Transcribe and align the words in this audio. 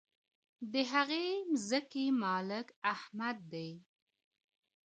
د 0.71 0.75
هغې 0.91 1.25
مځکي 1.51 2.05
مالک 2.23 2.67
احمد 2.93 3.37
دی. 3.51 3.69